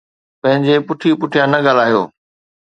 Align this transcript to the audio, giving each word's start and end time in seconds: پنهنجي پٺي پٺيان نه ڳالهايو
پنهنجي 0.41 0.75
پٺي 0.87 1.09
پٺيان 1.19 1.47
نه 1.53 1.59
ڳالهايو 1.65 2.03